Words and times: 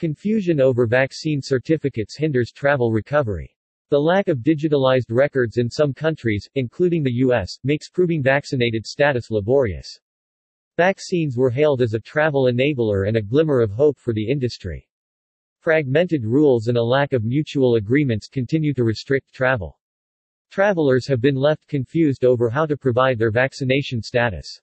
Confusion 0.00 0.62
over 0.62 0.86
vaccine 0.86 1.42
certificates 1.42 2.16
hinders 2.16 2.52
travel 2.52 2.90
recovery. 2.90 3.54
The 3.90 4.00
lack 4.00 4.28
of 4.28 4.38
digitalized 4.38 5.10
records 5.10 5.58
in 5.58 5.68
some 5.68 5.92
countries, 5.92 6.48
including 6.54 7.02
the 7.02 7.12
U.S., 7.16 7.58
makes 7.64 7.90
proving 7.90 8.22
vaccinated 8.22 8.86
status 8.86 9.30
laborious. 9.30 10.00
Vaccines 10.78 11.36
were 11.36 11.50
hailed 11.50 11.82
as 11.82 11.92
a 11.92 12.00
travel 12.00 12.44
enabler 12.44 13.08
and 13.08 13.18
a 13.18 13.22
glimmer 13.22 13.60
of 13.60 13.72
hope 13.72 13.98
for 13.98 14.14
the 14.14 14.26
industry. 14.26 14.88
Fragmented 15.58 16.24
rules 16.24 16.68
and 16.68 16.78
a 16.78 16.82
lack 16.82 17.12
of 17.12 17.22
mutual 17.22 17.74
agreements 17.74 18.26
continue 18.26 18.72
to 18.72 18.84
restrict 18.84 19.34
travel. 19.34 19.78
Travelers 20.50 21.06
have 21.08 21.20
been 21.20 21.34
left 21.34 21.68
confused 21.68 22.24
over 22.24 22.48
how 22.48 22.64
to 22.64 22.78
provide 22.78 23.18
their 23.18 23.30
vaccination 23.30 24.00
status. 24.00 24.62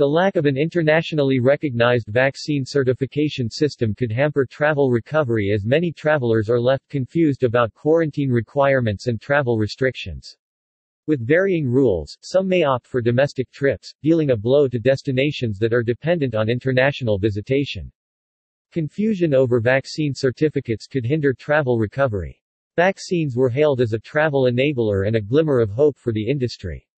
The 0.00 0.08
lack 0.08 0.36
of 0.36 0.46
an 0.46 0.56
internationally 0.56 1.40
recognized 1.40 2.08
vaccine 2.08 2.64
certification 2.64 3.50
system 3.50 3.94
could 3.94 4.10
hamper 4.10 4.46
travel 4.46 4.90
recovery 4.90 5.52
as 5.52 5.66
many 5.66 5.92
travelers 5.92 6.48
are 6.48 6.58
left 6.58 6.88
confused 6.88 7.42
about 7.42 7.74
quarantine 7.74 8.30
requirements 8.30 9.08
and 9.08 9.20
travel 9.20 9.58
restrictions. 9.58 10.38
With 11.06 11.20
varying 11.20 11.68
rules, 11.68 12.16
some 12.22 12.48
may 12.48 12.62
opt 12.62 12.86
for 12.86 13.02
domestic 13.02 13.50
trips, 13.50 13.92
dealing 14.02 14.30
a 14.30 14.36
blow 14.38 14.68
to 14.68 14.78
destinations 14.78 15.58
that 15.58 15.74
are 15.74 15.82
dependent 15.82 16.34
on 16.34 16.48
international 16.48 17.18
visitation. 17.18 17.92
Confusion 18.72 19.34
over 19.34 19.60
vaccine 19.60 20.14
certificates 20.14 20.86
could 20.86 21.04
hinder 21.04 21.34
travel 21.34 21.78
recovery. 21.78 22.42
Vaccines 22.74 23.36
were 23.36 23.50
hailed 23.50 23.82
as 23.82 23.92
a 23.92 23.98
travel 23.98 24.44
enabler 24.44 25.06
and 25.06 25.16
a 25.16 25.20
glimmer 25.20 25.60
of 25.60 25.68
hope 25.68 25.98
for 25.98 26.14
the 26.14 26.26
industry. 26.26 26.88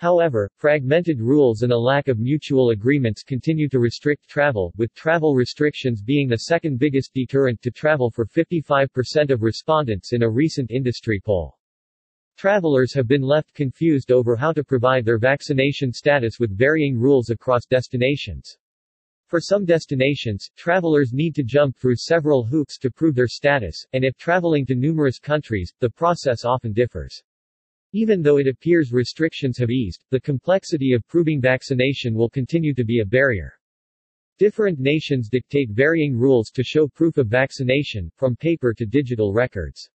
However, 0.00 0.50
fragmented 0.56 1.20
rules 1.20 1.60
and 1.60 1.72
a 1.72 1.78
lack 1.78 2.08
of 2.08 2.18
mutual 2.18 2.70
agreements 2.70 3.22
continue 3.22 3.68
to 3.68 3.78
restrict 3.78 4.26
travel, 4.26 4.72
with 4.78 4.94
travel 4.94 5.34
restrictions 5.34 6.00
being 6.00 6.26
the 6.26 6.38
second 6.38 6.78
biggest 6.78 7.12
deterrent 7.12 7.60
to 7.60 7.70
travel 7.70 8.10
for 8.10 8.24
55% 8.24 9.30
of 9.30 9.42
respondents 9.42 10.14
in 10.14 10.22
a 10.22 10.30
recent 10.30 10.70
industry 10.70 11.20
poll. 11.22 11.58
Travelers 12.38 12.94
have 12.94 13.08
been 13.08 13.20
left 13.20 13.52
confused 13.52 14.10
over 14.10 14.36
how 14.36 14.54
to 14.54 14.64
provide 14.64 15.04
their 15.04 15.18
vaccination 15.18 15.92
status 15.92 16.40
with 16.40 16.56
varying 16.56 16.98
rules 16.98 17.28
across 17.28 17.66
destinations. 17.66 18.56
For 19.26 19.38
some 19.38 19.66
destinations, 19.66 20.48
travelers 20.56 21.12
need 21.12 21.34
to 21.34 21.42
jump 21.42 21.76
through 21.76 21.96
several 21.96 22.42
hoops 22.42 22.78
to 22.78 22.90
prove 22.90 23.14
their 23.14 23.28
status, 23.28 23.84
and 23.92 24.02
if 24.02 24.16
traveling 24.16 24.64
to 24.64 24.74
numerous 24.74 25.18
countries, 25.18 25.74
the 25.78 25.90
process 25.90 26.46
often 26.46 26.72
differs. 26.72 27.22
Even 27.92 28.22
though 28.22 28.38
it 28.38 28.46
appears 28.46 28.92
restrictions 28.92 29.58
have 29.58 29.70
eased, 29.70 30.04
the 30.10 30.20
complexity 30.20 30.92
of 30.92 31.06
proving 31.08 31.40
vaccination 31.40 32.14
will 32.14 32.30
continue 32.30 32.72
to 32.74 32.84
be 32.84 33.00
a 33.00 33.04
barrier. 33.04 33.52
Different 34.38 34.78
nations 34.78 35.28
dictate 35.28 35.70
varying 35.70 36.16
rules 36.16 36.50
to 36.50 36.62
show 36.62 36.86
proof 36.86 37.18
of 37.18 37.26
vaccination, 37.26 38.10
from 38.16 38.36
paper 38.36 38.72
to 38.74 38.86
digital 38.86 39.32
records. 39.32 39.90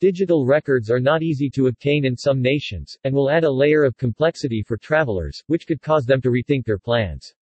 Digital 0.00 0.46
records 0.46 0.90
are 0.90 1.00
not 1.00 1.22
easy 1.22 1.50
to 1.50 1.66
obtain 1.66 2.04
in 2.04 2.16
some 2.16 2.40
nations, 2.40 2.96
and 3.04 3.14
will 3.14 3.30
add 3.30 3.44
a 3.44 3.50
layer 3.50 3.84
of 3.84 3.96
complexity 3.96 4.62
for 4.66 4.76
travelers, 4.76 5.42
which 5.48 5.66
could 5.66 5.82
cause 5.82 6.06
them 6.06 6.20
to 6.20 6.30
rethink 6.30 6.64
their 6.64 6.78
plans. 6.78 7.34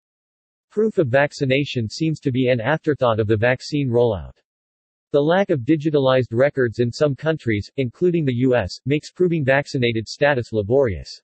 Proof 0.70 0.98
of 0.98 1.08
vaccination 1.08 1.88
seems 1.88 2.18
to 2.20 2.32
be 2.32 2.48
an 2.48 2.60
afterthought 2.60 3.20
of 3.20 3.28
the 3.28 3.36
vaccine 3.36 3.88
rollout. 3.88 4.36
The 5.12 5.22
lack 5.22 5.50
of 5.50 5.60
digitalized 5.60 6.32
records 6.32 6.80
in 6.80 6.90
some 6.90 7.14
countries, 7.14 7.70
including 7.76 8.24
the 8.24 8.34
U.S., 8.38 8.80
makes 8.86 9.12
proving 9.12 9.44
vaccinated 9.44 10.08
status 10.08 10.52
laborious. 10.52 11.22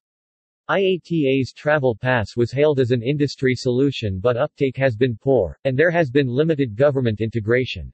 IATA's 0.70 1.52
travel 1.52 1.96
pass 1.96 2.36
was 2.36 2.52
hailed 2.52 2.78
as 2.78 2.92
an 2.92 3.02
industry 3.02 3.56
solution 3.56 4.20
but 4.20 4.36
uptake 4.36 4.76
has 4.76 4.94
been 4.94 5.18
poor, 5.20 5.58
and 5.64 5.76
there 5.76 5.90
has 5.90 6.10
been 6.10 6.28
limited 6.28 6.76
government 6.76 7.20
integration. 7.20 7.92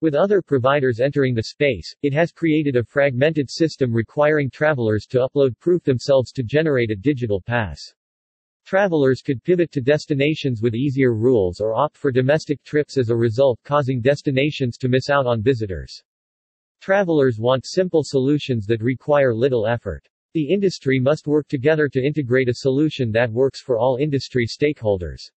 With 0.00 0.14
other 0.14 0.40
providers 0.40 0.98
entering 0.98 1.34
the 1.34 1.42
space, 1.42 1.94
it 2.02 2.14
has 2.14 2.32
created 2.32 2.76
a 2.76 2.84
fragmented 2.84 3.50
system 3.50 3.92
requiring 3.92 4.48
travelers 4.48 5.04
to 5.08 5.18
upload 5.18 5.58
proof 5.60 5.82
themselves 5.82 6.32
to 6.32 6.42
generate 6.42 6.90
a 6.90 6.96
digital 6.96 7.42
pass. 7.42 7.94
Travelers 8.70 9.20
could 9.20 9.42
pivot 9.42 9.72
to 9.72 9.80
destinations 9.80 10.62
with 10.62 10.76
easier 10.76 11.12
rules 11.12 11.60
or 11.60 11.74
opt 11.74 11.96
for 11.96 12.12
domestic 12.12 12.62
trips 12.62 12.96
as 12.98 13.10
a 13.10 13.16
result 13.16 13.58
causing 13.64 14.00
destinations 14.00 14.76
to 14.76 14.88
miss 14.88 15.10
out 15.10 15.26
on 15.26 15.42
visitors. 15.42 16.04
Travelers 16.80 17.40
want 17.40 17.66
simple 17.66 18.04
solutions 18.04 18.66
that 18.66 18.80
require 18.80 19.34
little 19.34 19.66
effort. 19.66 20.06
The 20.34 20.48
industry 20.48 21.00
must 21.00 21.26
work 21.26 21.48
together 21.48 21.88
to 21.88 22.00
integrate 22.00 22.48
a 22.48 22.54
solution 22.54 23.10
that 23.10 23.32
works 23.32 23.60
for 23.60 23.76
all 23.76 23.96
industry 23.96 24.46
stakeholders. 24.46 25.32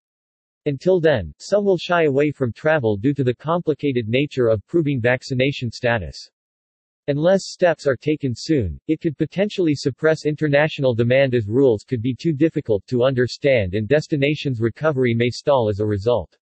Until 0.68 1.00
then, 1.00 1.34
some 1.40 1.66
will 1.66 1.80
shy 1.80 2.04
away 2.04 2.30
from 2.30 2.54
travel 2.54 2.98
due 2.98 3.16
to 3.16 3.24
the 3.24 3.34
complicated 3.34 4.08
nature 4.08 4.48
of 4.48 4.64
proving 4.68 5.02
vaccination 5.02 5.72
status. 5.72 6.30
Unless 7.08 7.48
steps 7.48 7.86
are 7.86 7.98
taken 7.98 8.34
soon, 8.34 8.80
it 8.88 9.02
could 9.02 9.18
potentially 9.18 9.76
suppress 9.76 10.26
international 10.26 10.94
demand 10.94 11.36
as 11.36 11.48
rules 11.48 11.84
could 11.84 12.02
be 12.02 12.16
too 12.16 12.32
difficult 12.32 12.88
to 12.88 13.04
understand 13.04 13.74
and 13.74 13.90
destinations' 13.90 14.62
recovery 14.62 15.14
may 15.14 15.30
stall 15.30 15.68
as 15.68 15.82
a 15.82 15.86
result. 15.86 16.38